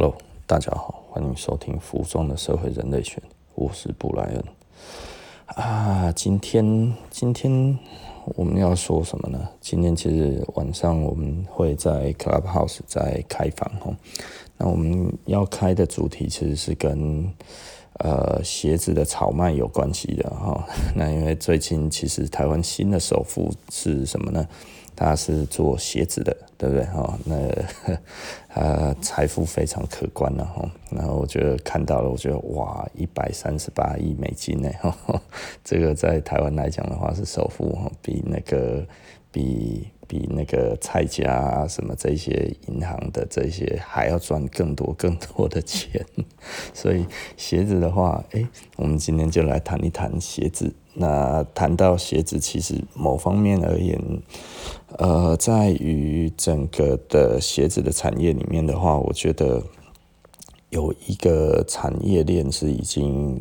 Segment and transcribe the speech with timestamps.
[0.00, 0.16] Hello，
[0.46, 3.16] 大家好，欢迎收听《服装的社会人类学》，
[3.56, 4.44] 我是布莱恩。
[5.46, 7.76] 啊，今天今天
[8.36, 9.48] 我们要说什么呢？
[9.60, 13.96] 今天其实晚上我们会在 Clubhouse 在开房哦。
[14.56, 17.28] 那我们要开的主题其实是跟
[17.94, 20.64] 呃鞋子的炒卖有关系的哈。
[20.94, 24.46] 那因为最近其实台湾新的首富是什么呢？
[24.98, 26.84] 他是做鞋子的，对不对？
[26.86, 27.36] 哈，那
[28.50, 30.68] 他，财富非常可观了哈。
[30.90, 34.68] 然后我觉得看到了，我觉得哇，一百三十八亿美金呢，
[35.62, 38.84] 这个在台湾来讲的话是首富哈，比那个
[39.30, 46.04] 比比那个蔡家啊什么这些银行的这些还要赚更多更多的钱。
[46.74, 48.44] 所以鞋子的话，哎，
[48.76, 50.74] 我们今天就来谈一谈鞋子。
[50.94, 54.00] 那谈到鞋子，其实某方面而言，
[54.96, 59.62] 呃，在于整个的鞋子的产业里面的话，我觉得
[60.70, 63.40] 有一个产业链是已经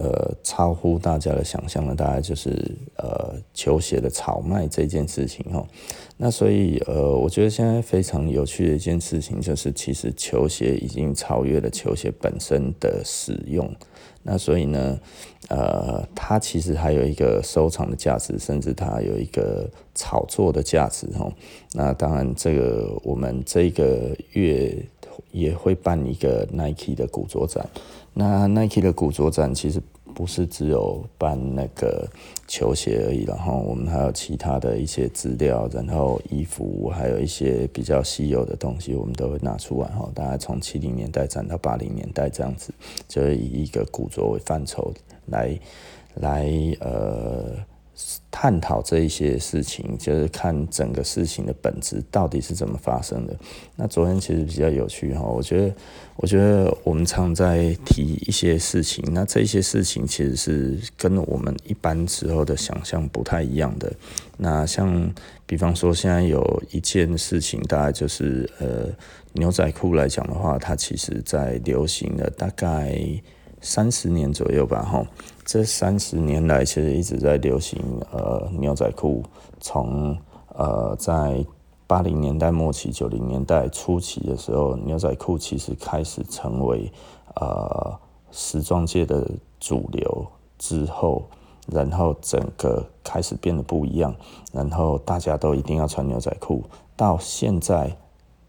[0.00, 2.50] 呃超乎大家的想象的，大概就是
[2.96, 5.66] 呃球鞋的炒卖这件事情哈。
[6.16, 13.68] 那所以呃，我觉得现在非常有趣的一件事情就是，其实球鞋已经超越了球鞋本身的使用。
[14.24, 14.98] 那所以呢，
[15.48, 21.32] 呃，它其实还有一个收藏的价值，甚至它有一个炒作的价值哦。
[21.72, 24.76] 那当然，这个我们这个月
[25.30, 27.68] 也会办一个 Nike 的古着展。
[28.14, 29.80] 那 Nike 的古着展其实。
[30.14, 32.04] 不是只有办那个
[32.48, 40.10] 球鞋而已，然后我们还有其他的一些资料，然后衣服，还有一些比较稀有的东西，我们都会拿出来哈。
[40.16, 42.74] 大概从七零年代展到八零年代这样子，
[43.06, 44.92] 就是以一个古着为范畴
[45.26, 45.56] 来
[46.14, 47.54] 来呃。
[48.30, 53.36] 探讨这一些事情，就是看整个事情的本质到底是怎么发生的。
[53.74, 55.74] 那昨天其实比较有趣哈，我觉得，
[56.16, 63.92] 我觉得我们常在提一些事情，那这些事情其实是跟我们一般时候的想象不太一样的。
[64.36, 65.12] 那像
[65.46, 68.86] 比方说，现在有一件事情，大概就是呃
[69.32, 72.96] 牛仔裤来讲的话，它其实在流行了大概
[73.60, 75.06] 三十年左右吧，哈。
[75.44, 77.80] 这三十年来，其实一直在流行
[78.12, 79.22] 呃牛仔裤。
[79.60, 80.14] 从
[80.54, 81.42] 呃在
[81.86, 86.92] 八零年代末期、九零年代初期的时候，牛仔裤其实开始成为
[87.36, 87.98] 呃
[88.30, 89.26] 时装界的
[89.58, 90.26] 主流
[90.58, 91.24] 之后，
[91.66, 94.14] 然后整个开始变得不一样，
[94.52, 96.62] 然后大家都一定要穿牛仔裤。
[96.94, 97.96] 到现在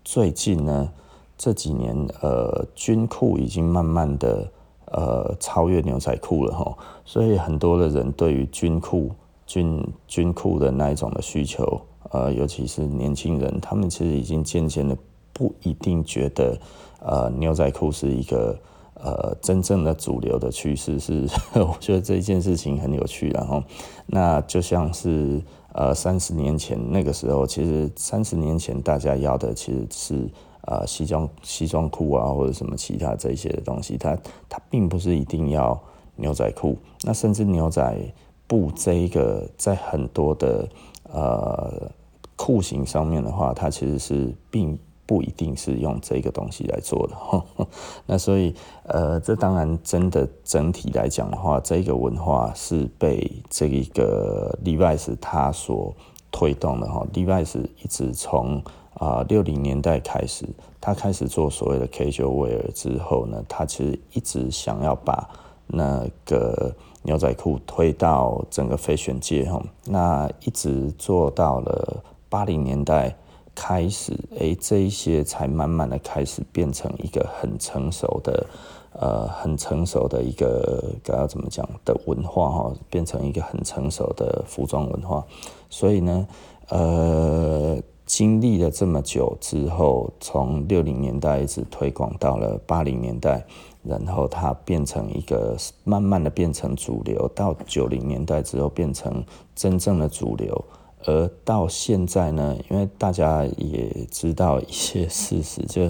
[0.04, 0.92] 最近呢，
[1.38, 4.52] 这几年呃军裤已经慢慢的。
[4.92, 9.12] 呃，超越牛仔裤了哈，所以很多的人对于军裤、
[9.46, 11.80] 军军裤的那一种的需求，
[12.12, 14.98] 呃，尤其是年轻人，他们其实已经渐渐的
[15.32, 16.58] 不一定觉得，
[17.02, 18.60] 呃，牛仔裤是一个
[18.96, 21.28] 呃真正的主流的趋势，是
[21.62, 23.62] 我觉得这一件事情很有趣，然后
[24.08, 25.40] 那就像是
[25.74, 30.30] 呃三十年前那个时候，其实三十年前大家要的其实是。
[30.62, 35.80] 啊，西装西装裤啊，或者什么其他这些的东西，它它并不是一定要
[36.16, 38.14] 牛仔裤，那甚至牛仔
[38.46, 40.68] 布这一个，在很多的
[41.12, 41.92] 呃
[42.36, 47.16] 裤型上面的话，它其实是并不一定是用这个东西来做的。
[47.16, 47.68] 呵 呵
[48.06, 48.54] 那所以
[48.84, 55.96] 呃，这当然真的整体来讲的话，这个文化是被这一个 Levi's 它所
[56.32, 57.08] 推动的哈。
[57.14, 58.64] Levi's 一直从
[59.00, 60.46] 啊，六零年代开始，
[60.82, 65.26] 他开始做所谓的 casual wear 之后呢，他其实一直想要把
[65.68, 73.16] 那个牛仔裤推到整个飞选界哈，那一直做到了八零年代
[73.56, 78.46] 开始，哎，这一些才慢慢的开始变成一个很成熟的，
[78.92, 85.26] 呃，很成熟的一个该要怎么讲的文化哈，变成一个很成熟的服装文化，
[85.70, 86.28] 所以呢，
[86.68, 87.82] 呃。
[88.10, 93.46] 经历了这么久之后，从六零年代一直推广到了八零年代，
[93.84, 99.24] 然后它变成一个慢慢的变成主流，到九零年代之后变成
[99.54, 100.66] 真正的主流，
[101.06, 105.84] 而到现在呢，因为大家也知道一些事实，就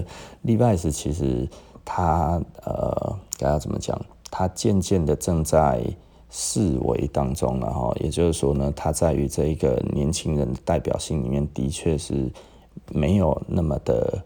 [0.44, 1.48] Levi's 其实
[1.86, 3.98] 它呃该要怎么讲，
[4.30, 5.82] 它渐渐的正在。
[6.30, 12.30] 式微当中了哈，也就是说呢，它在于这一个年轻人代表性里面，的确是
[12.92, 14.24] 没有那么的，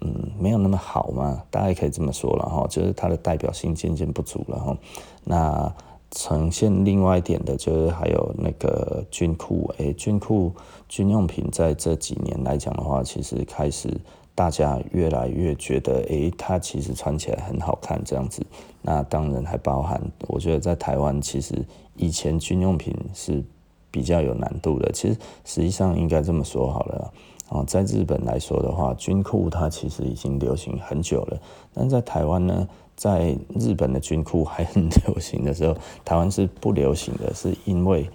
[0.00, 4.76] 嗯，没有那么好嘛，大概可以这么说了哈，就是它的代表性渐渐不足了哈。
[5.24, 5.72] 那
[6.10, 10.52] 呈现另外一点的，就是还有那个军裤，诶，军裤
[10.88, 13.88] 军用品在这几年来讲的话，其实开始
[14.34, 18.44] 大家越来越觉得，诶，它其实穿起来很好看这样子。
[18.80, 21.54] 那当然还包含，我觉得在台湾其实
[21.96, 23.44] 以前军用品是
[23.90, 24.90] 比较有难度的。
[24.90, 27.12] 其实实际上应该这么说好了
[27.50, 31.38] 啊，在日本来说的话，军裤它其实已经流行很久了。
[31.74, 38.08] 但在台湾呢，在日本的军裤还很流行的时候， 台湾是不流行的，是因为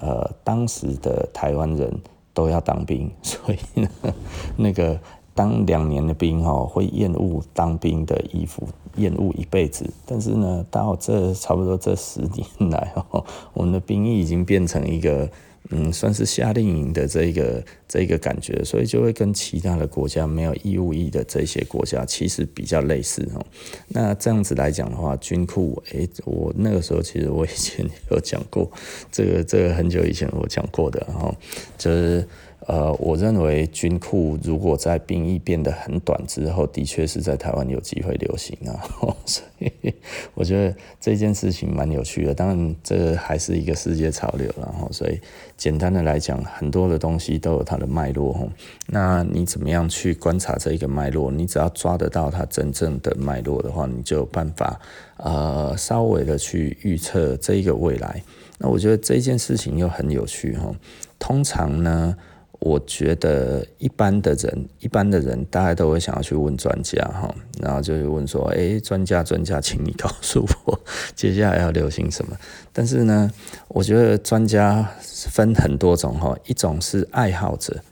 [0.00, 1.96] 呃当时的台湾人
[2.34, 3.88] 都要当兵，所以呢
[4.58, 4.98] 那个。
[5.40, 9.88] 当两年的兵哈，会厌恶当兵的衣服，厌恶一辈子。
[10.04, 15.26] 但是呢，到这差不多这十年来哈，我们的兵役已经变成一个
[15.70, 23.40] 嗯，算是夏令营的这一个这一个感觉，所以就会跟其他的国家没有义务役的这些国家其实比较类似哈。
[23.88, 28.70] 那这样子来讲的话，军裤，诶，我那个时候其实我以前有讲过，
[29.10, 31.34] 这个这个很久以前我讲过的哈，
[31.78, 32.28] 就是。
[32.70, 38.78] 呃，我认为军裤如果在兵役变得很短之后，的确是在台湾有机会流行啊，
[39.26, 39.92] 所以
[40.34, 42.32] 我觉得这件事情蛮有趣的。
[42.32, 45.18] 当然，这还是一个世界潮流，然 后所以
[45.56, 48.48] 简单的来讲，很多的东西都有它的脉络。
[48.86, 51.28] 那你怎么样去观察这一个脉络？
[51.32, 54.80] 你只要抓得到它真正的脉络的话，你就有办法
[55.16, 58.22] 呃稍微的去预测这一个未来。
[58.58, 60.72] 那我觉得这件事情又很有趣哈。
[61.18, 62.16] 通常呢。
[62.60, 70.78] 我觉得一般的人，一般的人，大家都会想要去问专家哈，然后就是问说，诶，专家，专家，请你告诉我
[71.16, 72.36] 接下来要流行什么？
[72.70, 73.30] 但是呢，
[73.68, 74.86] 我觉得专家
[75.30, 77.82] 分很多种哈，一种是爱好者，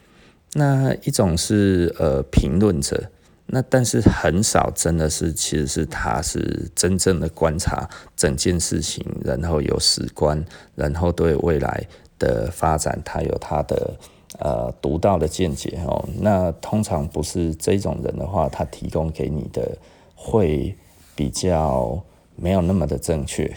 [0.52, 3.10] 那一种是呃评论者，
[3.46, 10.44] 那但是很少真的是，其实是他是真正的观察整件事情，然后有史观，
[10.74, 11.86] 然后对未来
[12.18, 13.96] 的发展，他有他的。
[14.38, 19.76] 呃，独到的见解哦，那通常不是这种人的话，他提供给你的
[20.14, 20.74] 会
[21.16, 21.98] 比较
[22.36, 23.50] 没有那么的正确。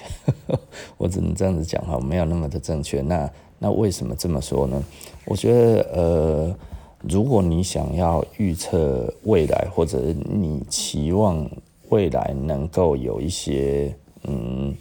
[0.98, 3.02] 我只能这样子讲哈，没有那么的正确。
[3.02, 3.30] 那
[3.60, 4.82] 那为什么这么说呢？
[5.26, 6.56] 我觉得呃，
[7.02, 11.48] 如果你想要预测未来，或者你期望
[11.90, 14.74] 未来能够有一些嗯。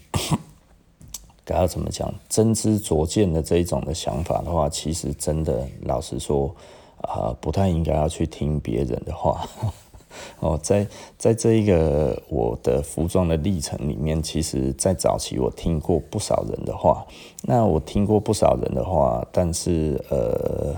[1.51, 2.13] 该要怎么讲？
[2.29, 6.55] 真知灼见的这一种的想法的话，其实真的老实说，
[7.03, 9.45] 啊、不太应该要去听别人的话。
[10.41, 10.87] 哦，在
[11.19, 17.05] 在这一个我的服装的历程里面，其实，在早期我听过不少人的话。
[17.43, 20.75] 那我听过不少人的话，但是呃，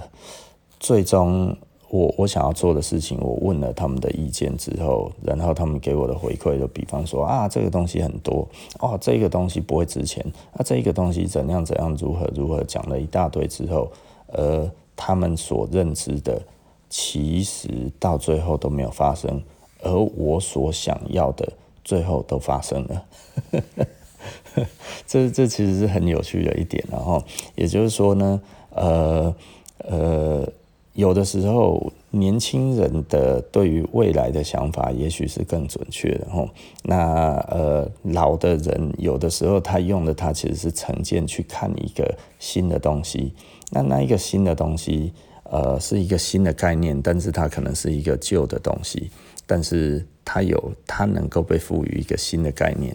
[0.80, 1.54] 最终。
[1.92, 8.48] 我我想要做的事情，我问了他们的意见之后，然后他们给我的回馈，就比方说啊，这个东西很多
[8.80, 10.24] 哦，这个东西不会值钱，
[10.54, 13.92] 啊，这个东西怎样怎样，如何如何，讲了一大堆之后，
[14.28, 16.40] 而，他们所认知的，
[16.88, 17.68] 其实
[18.00, 19.42] 到最后都没有发生，
[19.82, 21.46] 而我所想要的，
[21.84, 23.04] 最后都发生了，
[25.06, 27.22] 这这其实是很有趣的一点，然后
[27.54, 28.40] 也就是说呢，
[28.70, 29.34] 呃
[29.76, 30.48] 呃。
[30.94, 36.48] 有的时候，年轻人的对于未来的想法，也许是更准确的吼。
[36.82, 43.32] 那呃，老的人有的时候他用的，他其实是成见去看一个新的东西。
[43.70, 45.12] 那那一个新的东西，
[45.44, 49.10] 呃，是一个新的概念，但是它可能是一个旧的东西，
[49.46, 52.94] 但是它有它能够被赋予一个新的概念。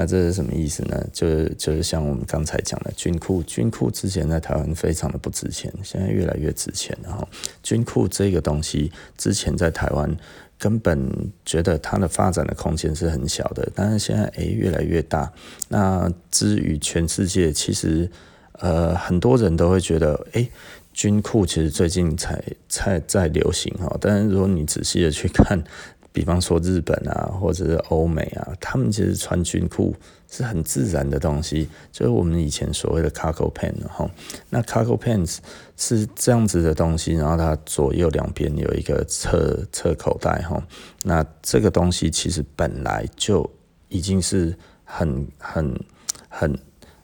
[0.00, 1.04] 那这是什么意思呢？
[1.12, 6.96] 就是就是像我们刚才讲的军裤，军裤之前在台湾非常的不值钱，现在越来越值钱。
[7.02, 7.26] 然后
[7.64, 10.16] 军裤这个东西之前在台湾
[10.56, 11.10] 根本
[11.44, 15.32] 觉得它的发展的空间是很小的，但是现在诶越来越大。
[15.68, 18.08] 那至于全世界，其实
[18.52, 20.48] 呃很多人都会觉得诶
[20.92, 25.60] 军裤其实最近才才在流行哈，但是如果你仔细的去看。
[26.18, 29.94] 比方说日本啊，或者是欧美啊，他们其实穿军裤
[30.28, 34.10] 是很自然的东西，就是我们以前所谓的 cargo pants 哈。
[34.50, 35.38] 那 cargo pants
[35.76, 40.60] 是这样子的东西，然后它左右两边有一个侧侧口袋哈。
[41.04, 43.48] 那这个东西其实本来就
[43.88, 45.72] 已经是很很
[46.28, 46.58] 很。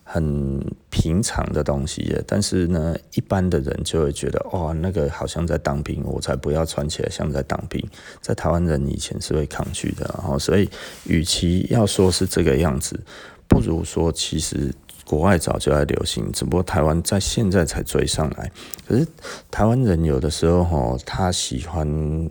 [0.07, 7.83] 很平常的东西，但是呢，一般的人就会觉得，哇，那个好像在当兵，我才不要穿起来像在当兵。
[8.21, 10.69] 在台湾人以前是会抗拒的，然后所以，
[11.07, 13.01] 与其要说是这个样子，
[13.49, 14.73] 不如说其实
[15.07, 18.53] 国外早就在流行，只不过台湾在现在才追上来。
[18.87, 19.09] 可是
[19.51, 22.31] 台湾人有的时候，他喜欢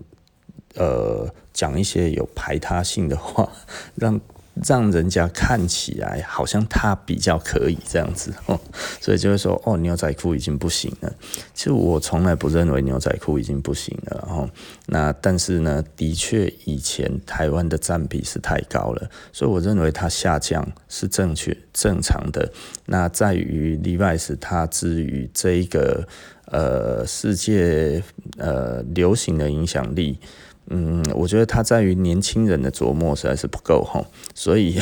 [0.75, 3.51] 呃讲一些有排他性的话，
[3.95, 4.21] 让。
[4.61, 8.59] 让人家看起来好像他比较可以这样子 哦，
[9.01, 11.11] 所以就会说哦，牛仔裤已经不行了。
[11.55, 14.49] 其实我从来不认为牛仔裤已经不行了，哦。
[14.85, 22.51] 那但是呢，的确以前台湾的占比是太高了，所以我认为它下降是正确正常的。
[22.85, 26.07] 那在于 Levi's 它至于这一个
[26.45, 28.03] 呃世界
[28.37, 30.19] 呃流行的影响力。
[30.67, 34.03] 嗯，我觉得它在于年轻人的琢磨实在是不够哈，
[34.33, 34.79] 所以，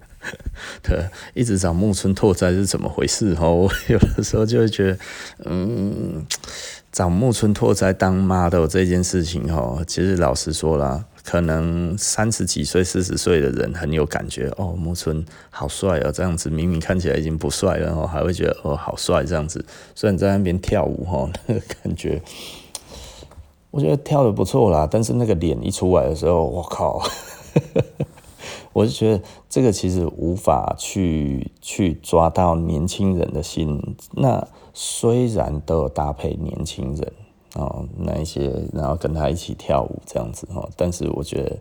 [0.82, 1.04] 对，
[1.34, 3.48] 一直找木村拓哉是怎么回事哈？
[3.48, 4.98] 我有的时候就会觉得，
[5.44, 6.24] 嗯，
[6.90, 19.64] 找木村拓哉当 model 这件事情哈，其实老实说啦，可能三十几岁、四十岁的人很有感觉哦，木村好帅哦，这样子明明看起来已经不帅了哦，还会觉得哦好帅这样子，
[19.94, 22.22] 虽然在那边跳舞哈，那个感觉。
[23.72, 27.02] 我觉得跳的不错啦，但是那个脸一出来的时候，我靠！
[28.74, 33.96] 我就觉得这个其实无法去去抓到年轻人的心。
[34.12, 37.12] 那虽然都有搭配年轻人
[37.54, 41.58] 哦，那一些然后跟他一起跳舞这样子哦，但是我觉得，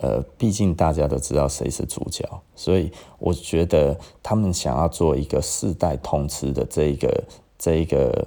[0.00, 7.24] 呃，毕竟大家都知道谁是主角，所以我觉得他们想要做一个世代通吃的这一个
[7.58, 8.26] 这一个。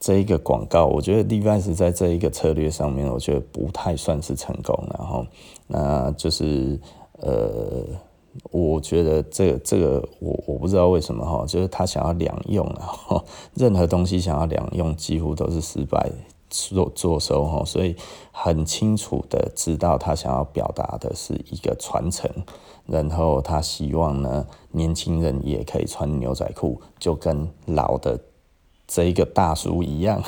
[0.00, 4.78] 这一个广告，我觉得 Levi's 在这一个策略上面，我觉得不太算是成功。
[4.96, 5.26] 然后，
[5.66, 6.78] 那就是
[7.20, 7.82] 呃，
[8.52, 13.24] 我觉得这个这个我我不知道为什么哈，就是他想要两用，然后
[13.54, 16.08] 任何东西想要两用，几乎都是失败
[16.48, 17.64] 做做收哈。
[17.64, 17.96] 所以
[18.30, 22.30] 很清楚的知道他想要表达的是一个传承，
[22.86, 28.16] 然后他希望呢，年轻人也可以穿牛仔裤，就跟老的。
[28.88, 30.20] 这一个大叔一样，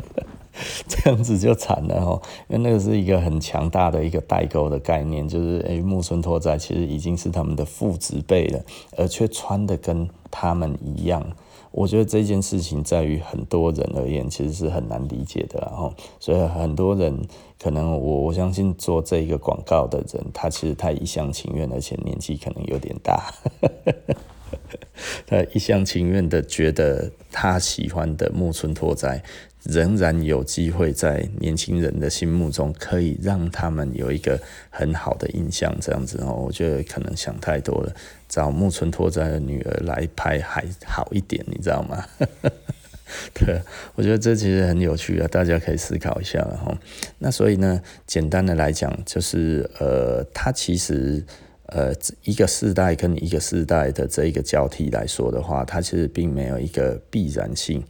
[0.88, 8.60] 这样子就惨了哦，因为那个是一个很强大的一个代沟的概念，就是诶，木村拓哉其实已经是他们的父子辈了，
[8.96, 11.24] 而却穿的跟他们一样。
[11.72, 17.20] 我觉得这件事情在于很多人而言，其实是很难理解的，然后，所以很多人
[17.62, 23.32] 可能我我相信做这一个广告的人，他其实他一厢情愿，而且年纪可能有点大。
[25.26, 29.22] 他一厢情愿的觉得他喜欢的木村拓哉
[29.64, 37.92] 仍然有机会在年轻人的心目中可以让他们有一个很好的印象，这样子哦，我觉得可能想太多了。
[38.28, 42.04] 找木村拓哉的女儿来拍还好一点，你知道吗？
[43.34, 43.60] 对，
[43.94, 46.76] 我觉得这其实很有趣啊，大家可以思考一下哈。
[47.18, 51.24] 那所以呢，简单的来讲，就是呃，他其实。
[51.66, 51.92] 呃，
[52.24, 57.82] 一个世代跟一个世代的这一个交替来说的话，它其实并没有一个必然性，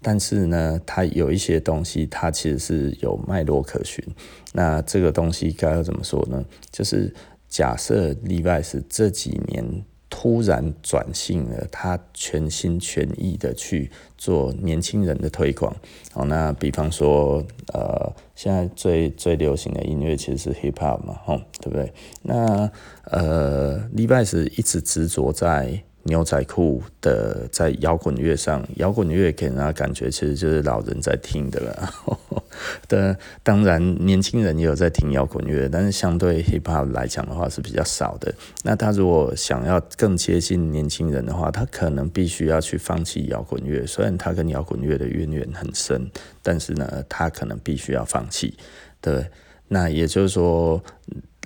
[0.00, 4.04] 但是呢，它有一些东西，它其实是有脉络可循。
[4.52, 6.44] 那这个东西该要怎么说呢？
[6.70, 7.14] 就是
[7.48, 9.84] 假设例外是这几年。
[10.14, 15.74] 突然转性了，他全心全意的去做年轻人的推广。
[16.12, 17.42] 好，那比方说，
[17.72, 21.90] 呃，现在最最流行的音乐其实是 hip hop 嘛，吼，对不对？
[22.20, 22.70] 那
[23.04, 25.82] 呃，Levi's 一直执着在。
[26.04, 31.94] 牛仔裤的在摇滚乐上，摇滚乐给人家感觉其实就是老人在听的了。
[32.88, 38.34] 的当然，年轻人也有在听摇滚乐，但是相对 hip hop 来讲的话是比较少的。
[38.62, 43.86] 那他如果想要更接近年轻人的话，他可能必须要去放弃摇滚乐。
[43.86, 46.10] 虽然他跟摇滚乐的渊源很深，
[46.42, 48.56] 但是呢，他可能必须要放弃。
[49.00, 49.26] 对，
[49.68, 50.82] 那也就是说。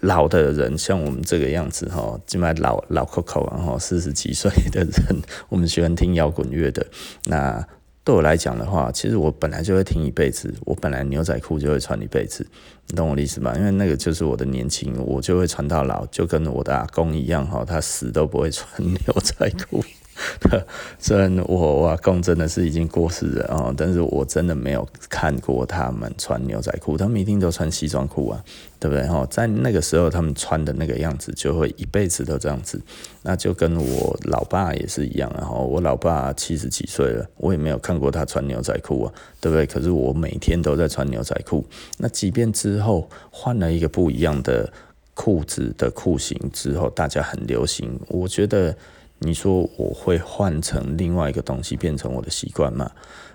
[0.02, 6.86] 老的人像我们这个样子哈，基本上老老 Coco 然后四十几岁的人， 我们喜欢听摇滚乐的。
[7.24, 7.66] 那
[8.04, 12.46] 对我来讲的话，其实我本来就会听一辈子，我本来牛仔裤就会穿一辈子，
[12.86, 13.52] 你懂我的意思吧？
[13.56, 19.84] 因为那个就是我的年轻，我就会穿到老，就跟我的阿公一样哈，他死都不会穿 牛仔裤。
[20.99, 28.42] 虽然我阿公真的是已经过世了啊，但是我真的没有看过他们穿牛仔裤，他们一定都穿西装裤啊，
[28.80, 29.06] 对不对？
[29.06, 32.80] 哈，在那个时候他们穿的那个样子，就会一辈子都这样子。
[33.23, 39.66] 那就跟我老爸也是一样啊，我老爸七十几岁了，我也没有看过他穿牛仔裤啊，对不对？
[39.66, 41.64] 可是我每天都在穿牛仔裤。
[41.99, 44.73] 那即便之后换了一个不一样的
[45.14, 48.75] 裤子的裤型之后，大家很流行，我觉得。
[49.18, 52.90] 你说我会换成另外一个东西变成我的习惯吗？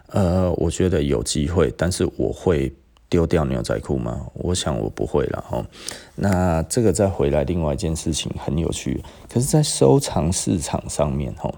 [0.08, 2.72] 呃，我觉得有机会，但是我会
[3.10, 4.28] 丢掉牛仔裤吗？
[4.34, 5.66] 我想我不会了哈。
[6.16, 11.50] 那这个再回来，另外一件事情很有趣，可是，在收藏市场上面哈，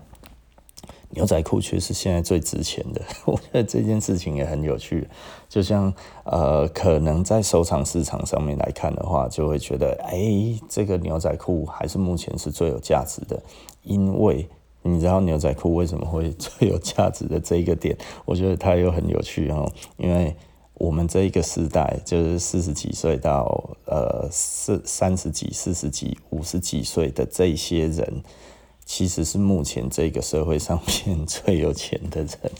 [1.15, 3.01] 牛仔裤却是现在最值钱的。
[3.25, 5.07] 我觉得这件事情也很有趣，
[5.47, 5.93] 就像
[6.23, 13.41] 呃，可能在收藏市场上面来看的话，就会觉得，哎、这个牛仔裤还是目前是最有价值的，
[13.83, 14.47] 因为
[14.81, 20.35] 你知道牛仔裤为什么会 最有价值的这一个点，我觉得它又很有趣哦，因为。
[20.75, 28.23] 我们这一个时代，就是四十几岁到呃四三十几、四十几、五十几岁的这些人，
[28.95, 32.51] 其实是目前这个社会上 面最有钱的人，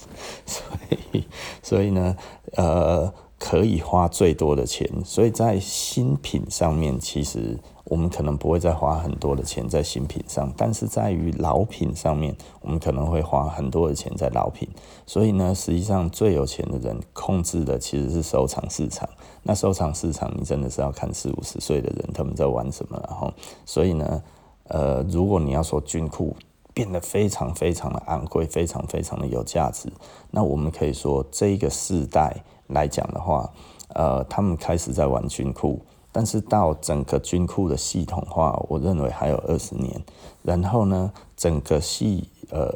[0.48, 0.63] 所
[1.12, 1.24] 以
[1.62, 2.18] 所以呢，
[2.54, 7.60] 呃，可以花最多的钱，所以在新品上面，其实。
[7.86, 14.68] 我们可能不会再花很多的钱在新品上，但是在于老品上面，我们可能会花很多的钱在老品。
[15.06, 19.08] 所以呢，实际上最有钱的人控制的其实是收藏市场。
[19.44, 23.32] 那收藏市场，你真的是要看四五十岁的人他们在玩什么，然后，
[23.66, 24.24] 所以呢，
[24.70, 26.36] 呃，如果你要说军库
[26.74, 29.91] 变得非常非常的昂贵，非常非常的有价值，
[30.32, 33.50] 那我们可以说这一个世代来讲的话，
[33.89, 35.79] 呃，他们开始在玩军库。
[36.15, 40.00] 但是到整个军库的系统化，我认为还有二十年。
[40.43, 42.72] 然后呢，整个系呃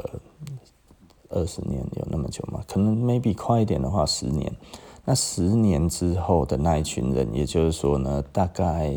[1.29, 2.63] 二十年有那么久吗？
[2.67, 4.51] 可能 maybe 快一点的话，十年。
[5.05, 8.91] 那十年之后的那一群人，也就是说呢，大概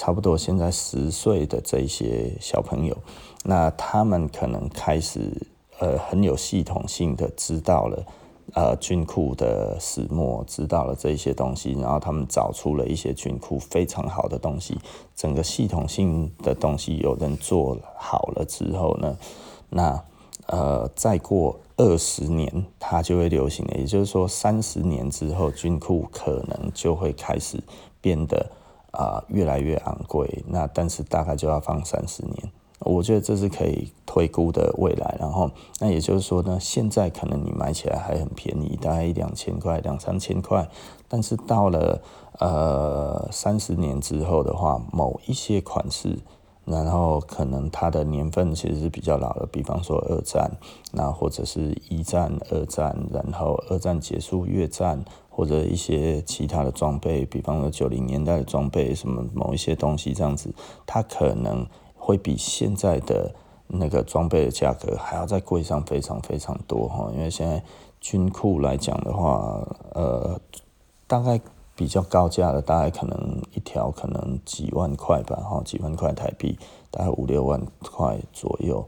[0.00, 2.96] 差不多现在十岁的这些小朋友，
[3.44, 5.30] 那他们可能开始
[5.78, 8.02] 呃很有系统性的知道了。
[8.54, 14.74] 呃，军裤的始末知道了这些东西，然后他们找出了一些军裤非常好的东西，
[15.14, 19.18] 整个系统性的东西有人做好了之后呢，
[19.68, 20.02] 那
[20.46, 27.62] 呃，再过二十年它就会流行了，也就是说三十年之后，军裤可能就会开始
[28.00, 28.50] 变得
[28.92, 32.50] 啊、越来越昂贵，那但是大概就要放三十年。
[32.82, 40.66] 我觉得这是可以推估的未来，然后那也就是说呢，现在可能你买起来还很便宜，大概一两千块、两三千块，
[41.06, 42.00] 但是到了
[42.38, 46.18] 呃三十年之后的话，某一些款式，
[46.64, 50.50] 然后可能它的年份其实是比较老的，比方说二战，
[50.92, 55.04] 那或者是一战、二战，然后二战结束越战，
[55.40, 60.52] 或者一些其他的装备，比方说九零年代的装备，什么某一些东西这样子，
[60.84, 61.66] 它可能。
[62.02, 63.32] 会比现在的
[63.68, 67.62] 那个装备的价格还要再贵上非常非常多哈，因为现在
[68.00, 69.62] 军库来讲的话，
[69.92, 70.40] 呃，
[71.06, 71.38] 大概
[71.76, 76.58] 比较高价的，大概可能一条可能几万块吧，哈，几万块台币，
[76.90, 78.82] 大概五六万块左右，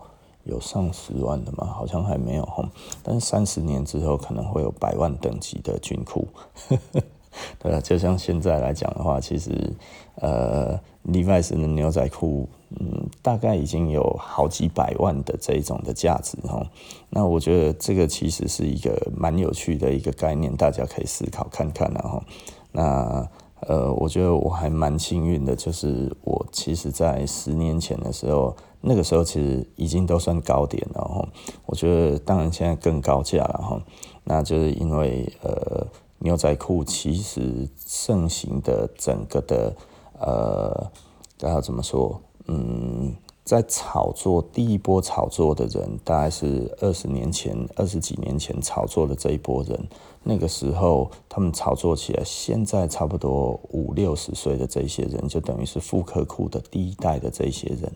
[0.44, 1.66] 有上十万的吗？
[1.66, 2.68] 好像还没有哈，
[3.02, 6.26] 但是三十年之后可能会有百万等级的军裤。
[7.58, 9.72] 对啊，就像现在来讲的话，其实
[10.16, 12.46] 呃，Levi's 的牛仔裤，
[12.78, 16.62] 嗯，大概已经有好几百万的这一种的价值哈。
[17.08, 22.22] 那我觉得这个其实是一个蛮有趣的一个概念，大家可以思考看看然后，
[22.70, 23.26] 那
[23.60, 31.26] 呃，我觉得我还蛮幸运的，就是我其实在十年前的时候，那个时候其实已经都算高点了哈。
[31.64, 33.82] 我觉得当然现在更高价了哈。
[34.24, 35.86] 那就是因为呃。
[36.24, 39.74] 牛仔裤其实盛行的整个的
[40.20, 40.88] 呃，
[41.36, 42.20] 大家怎么说？
[42.46, 49.88] 嗯，在炒作第一波炒作的人，大概是二十年前、二十几年前炒作的这一波人。
[50.22, 57.92] 那个时候他们炒作起来，现在差不多五六十岁的这些人，就等于是复刻库的第一代的这些人，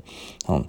[0.48, 0.64] 嗯。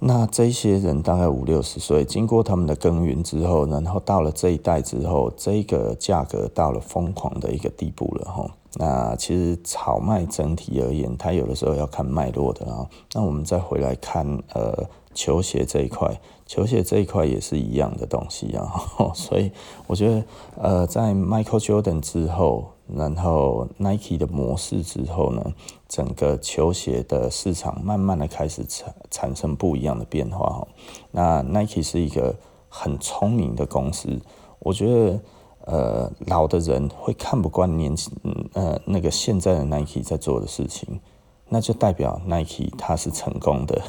[0.00, 8.50] 那这些人大概五六十岁，经过他们的耕耘之后，然后到了这一代之后，这个价格到了疯狂的一个地步了哈。
[8.74, 12.86] 那其实炒卖整体而言，它有的时候要看脉络的啊。
[13.14, 18.70] 那我们再回来看呃球鞋这一块，球鞋这一块也是一样的东西啊。
[19.14, 19.50] 所以
[19.86, 20.24] 我觉得
[20.60, 22.70] 呃在 Michael Jordan 之后。
[22.94, 25.42] 然后 Nike 的模式之后呢，
[25.88, 30.68] 整个球鞋的市场慢慢的开始产产生不一样的变化哈。
[31.10, 32.36] 那 Nike 是一个
[32.68, 34.20] 很聪明的公司，
[34.58, 35.20] 我觉得
[35.64, 38.12] 呃老的人会看不惯年轻
[38.52, 41.00] 呃那个现在的 Nike 在做的事情，
[41.48, 43.80] 那就代表 Nike 它是成功的。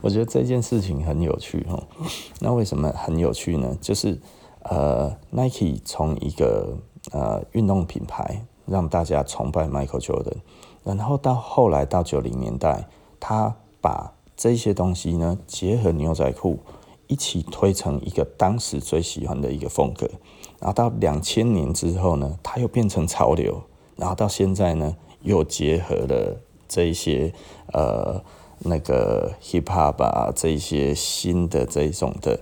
[0.00, 1.82] 我觉得这件事情很有趣哈。
[2.40, 3.76] 那为什么很有趣呢？
[3.80, 4.20] 就是
[4.62, 6.76] 呃 Nike 从一个
[7.12, 10.36] 呃，运动品牌让大家崇拜 Michael Jordan，
[10.84, 12.86] 然后到后来到九零年代，
[13.18, 16.58] 他把这些东西呢结合牛仔裤
[17.06, 20.06] 一起推成一个当时最喜欢的一个风格，
[20.60, 23.62] 然后到两千年之后呢，它又变成潮流，
[23.96, 26.38] 然后到现在呢又结合了
[26.68, 27.32] 这一些
[27.72, 28.22] 呃
[28.60, 32.38] 那个 hip hop 啊，这一些新的这种的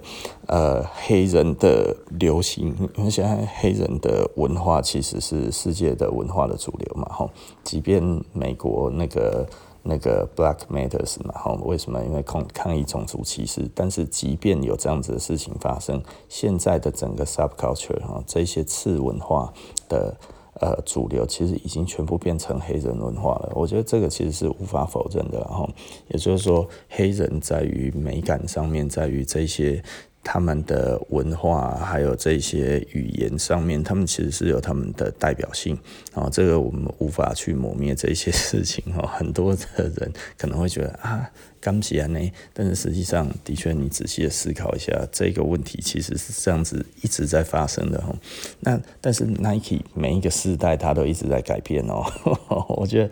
[0.46, 7.30] 呃黑人的流行，因为现在黑人的文化其实是世界的文化的主流嘛，吼，
[7.62, 8.02] 即便
[8.32, 9.46] 美国那个。
[9.88, 12.02] 那个 Black Matters 嘛，哈，为什么？
[12.02, 13.70] 因为抗抗议种族歧视。
[13.72, 19.52] 但是即便有这样子的事情发生，现在的整个 subculture 哈，这些次文化
[19.88, 20.12] 的
[20.60, 23.52] 呃主流，其实已经全部变成黑人文化了。
[23.54, 25.68] 我觉得这个其实是无法否认的，然后。
[26.08, 29.82] 也就是说，黑人在于美感上面，在于这些。
[30.28, 35.78] 他们的文化还有这些语言上面，他们其实是有他们的代表性
[36.12, 36.28] 啊。
[36.28, 39.06] 这个我们无法去抹灭这些事情哦。
[39.06, 42.18] 很多的人可能会觉得啊，刚起来呢，
[42.52, 48.12] 但是实际上的确，你仔细的思考一下，这个问题其实是这样子一直在发生的哈。
[48.58, 52.02] 那但是 Nike 每一个时代它都一直在改变哦。
[52.76, 53.10] 我觉得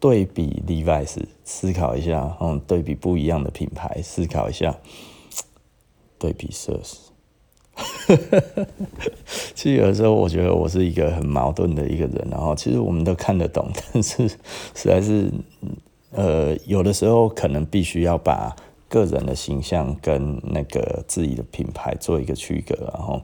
[0.00, 4.76] 对比 Levi's 思考一下，嗯，对比不一样的品牌思考一下。
[6.22, 7.10] 对比设施，
[9.56, 15.32] 其实有的时候我觉得我是一个很矛盾的一个人，然后其实我们都看得懂， 但是实在是，
[16.12, 18.54] 呃，有的时候可能必须要把
[18.88, 23.20] 个人的形象跟那个自己的品牌做一个区隔，然后，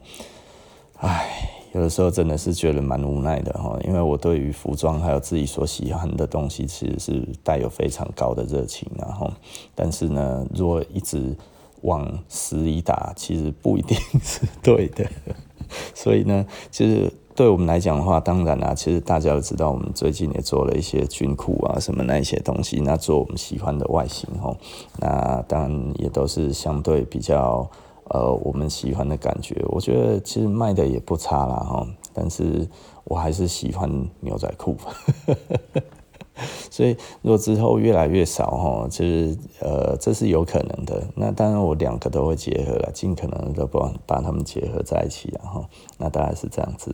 [0.97, 9.31] 唉，有的时候真的是觉得蛮无奈的哈，因为我对于服装还有自己所喜欢的东西，其实是带有非常高的热情，然后，
[9.73, 11.37] 但是呢，如果一直
[11.81, 15.05] 往死里打，其实不一定是对的。
[15.93, 24.57] 所以呢，其实对我们来讲的话，当然啦，其实大家都知道，我们最近也做了一些军裤啊，什么那一些东西，那做我们喜欢的外形哦。
[24.99, 27.69] 那当然也都是相对比较
[28.05, 29.63] 呃我们喜欢的感觉。
[29.67, 32.67] 我觉得其实卖的也不差啦哈，但是
[33.03, 33.87] 我还是喜欢
[34.21, 34.75] 牛仔裤。
[36.71, 41.03] 所以，如果之后越来越少哈，就是呃，这是有可能的。
[41.15, 45.65] 那当然，我两个都会结合了，尽可能的把把它们结合在一起，然后
[45.97, 46.93] 那大概是这样子。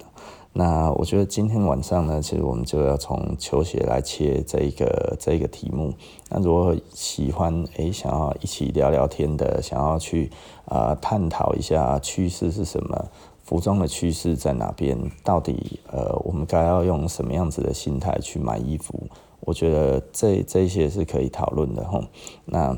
[0.58, 5.94] 那我觉得今天晚上呢，其实我们就要从球鞋来切这一个这一个题目。
[6.30, 10.32] 那如果喜欢诶，想要一起聊聊天的，想要去
[10.64, 13.06] 啊、探讨一下趋势是什么，
[13.44, 19.08] 服装的趋势在哪边，到底呃我们该要用什么样子的心态去买衣服？
[19.46, 22.04] 我觉得这这些是可以讨论的吼。
[22.46, 22.78] 那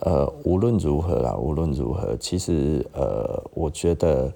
[0.00, 4.32] 呃，无论如何啦，无论如何，其实呃，我觉得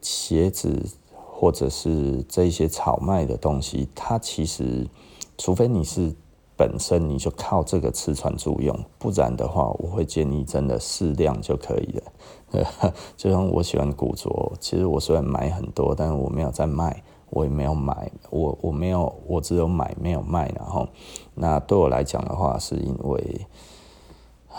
[0.00, 4.86] 鞋子或者是这些炒卖的东西，它其实
[5.38, 6.14] 除非你是
[6.56, 12.92] 本身你就靠这个吃穿住用，不然的话，我会建议真的适量就可以了。
[13.16, 17.02] 就像我喜欢古着，其实我虽然买很多，但是我没有在卖。
[17.32, 20.52] 我也没有买，我我没有，我只有买没有卖。
[20.54, 20.86] 然后，
[21.34, 23.46] 那对我来讲的话，是因为，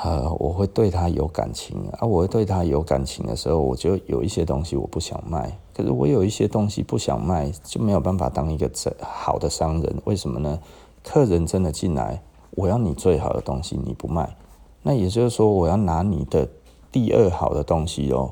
[0.04, 2.06] 呃，我会对他有感情啊。
[2.06, 5.56] 我会对他有感情的时候，我就有一些东西我不想卖。
[5.72, 8.68] 可是我有一些东西不想卖，就没有办法当一个
[9.02, 10.02] 好的商人。
[10.06, 10.60] 为什么呢？
[11.04, 14.36] 客人真的进来，我要你最好的东西，你不卖，
[14.82, 16.50] 那也就是说，我要拿你的
[16.92, 18.32] 第二好的东西哦，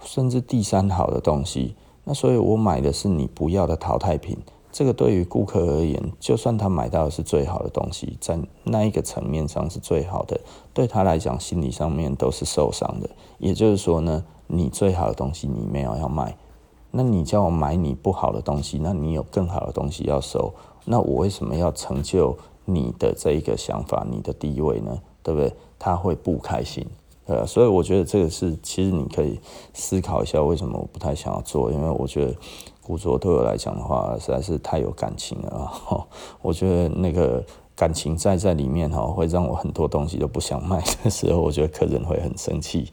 [0.00, 1.74] 甚至第三好的东西。
[2.08, 4.38] 那所以，我买的是你不要的淘汰品。
[4.72, 10.40] 这个对于顾客而言，就算他买到的是最好的东西，在那一个层面上是最好的，
[10.72, 13.10] 对他来讲，心理上面都是受伤的。
[13.36, 16.34] 也就是说呢，你最好的东西你没有要卖，
[16.90, 20.50] 那你叫我买你不好的东西，那你有更好的东西要收，
[20.86, 24.98] 那我为什么要成就你的这一个想法，你的地位呢？
[25.22, 25.52] 对不对？
[25.78, 26.86] 他会不开心。
[27.28, 29.38] 呃，所以我觉得这个是，其实你可以
[29.74, 31.70] 思考一下，为什么我不太想要做？
[31.70, 32.34] 因为我觉得
[32.82, 36.06] 古着对我来讲的话，实在是太有感情了哈。
[36.40, 37.44] 我觉得那个
[37.76, 42.90] 感情在在里面哈，会让我很多东西都不想卖的时候，我觉得客人会很生气。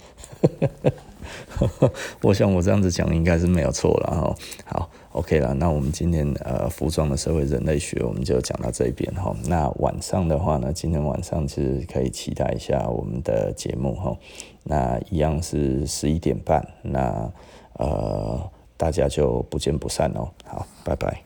[2.21, 4.35] 我想我这样子讲应该是没有错了哈。
[4.65, 9.33] 好，OK 了，那我们今天呃服装的社会人类学我们就讲到这边哈。
[9.47, 14.15] 那晚上的话呢，今天晚上其实可以期待一下我们的节目哈。
[14.63, 17.31] 那一样是十一点半，那
[17.73, 20.27] 呃大家就不见不散哦。
[20.45, 21.24] 好，拜拜。